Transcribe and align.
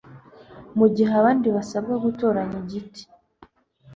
mugihe 0.77 1.13
abandi 1.21 1.47
basabwa 1.55 1.93
gutoranya 2.03 2.57
igiti 2.63 3.03